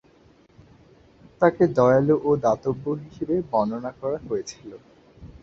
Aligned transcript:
তাকে 1.41 1.63
দয়ালু 1.77 2.15
ও 2.23 2.39
দাতব্য 2.43 2.83
হিসাবে 3.03 3.35
বর্ণনা 3.51 3.91
করা 3.99 4.19
হয়েছিল। 4.27 4.69